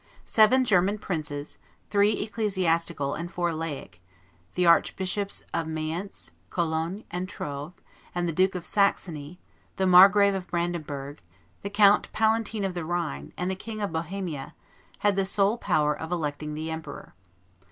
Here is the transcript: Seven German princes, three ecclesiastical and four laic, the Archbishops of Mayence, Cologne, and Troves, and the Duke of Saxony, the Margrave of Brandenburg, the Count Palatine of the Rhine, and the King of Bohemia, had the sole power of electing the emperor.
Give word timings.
Seven 0.25 0.65
German 0.65 0.97
princes, 0.97 1.59
three 1.91 2.13
ecclesiastical 2.23 3.13
and 3.13 3.31
four 3.31 3.53
laic, 3.53 4.01
the 4.55 4.65
Archbishops 4.65 5.43
of 5.53 5.67
Mayence, 5.67 6.31
Cologne, 6.49 7.03
and 7.11 7.29
Troves, 7.29 7.75
and 8.15 8.27
the 8.27 8.31
Duke 8.33 8.55
of 8.55 8.65
Saxony, 8.65 9.39
the 9.75 9.85
Margrave 9.85 10.33
of 10.33 10.47
Brandenburg, 10.47 11.21
the 11.61 11.69
Count 11.69 12.11
Palatine 12.13 12.65
of 12.65 12.73
the 12.73 12.83
Rhine, 12.83 13.31
and 13.37 13.51
the 13.51 13.55
King 13.55 13.79
of 13.79 13.91
Bohemia, 13.93 14.55
had 15.01 15.15
the 15.15 15.23
sole 15.23 15.59
power 15.59 15.93
of 15.93 16.11
electing 16.11 16.55
the 16.55 16.71
emperor. 16.71 17.13